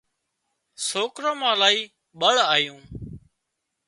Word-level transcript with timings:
سوڪران 0.87 1.35
مان 1.41 1.53
الاهي 1.53 1.83
ٻۯ 2.21 2.39
آيون 2.55 2.81